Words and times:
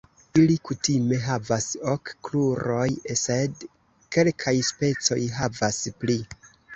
Ili 0.41 0.53
kutime 0.67 1.17
havas 1.25 1.67
ok 1.91 2.09
kruroj, 2.27 2.85
sed 3.23 3.65
kelkaj 4.15 4.55
specoj 4.71 5.19
havas 5.37 5.79
pli. 6.05 6.17